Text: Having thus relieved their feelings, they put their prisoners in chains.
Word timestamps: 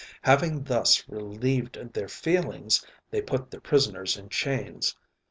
Having 0.23 0.63
thus 0.63 1.07
relieved 1.07 1.75
their 1.93 2.07
feelings, 2.07 2.83
they 3.11 3.21
put 3.21 3.51
their 3.51 3.61
prisoners 3.61 4.17
in 4.17 4.29
chains. 4.29 4.95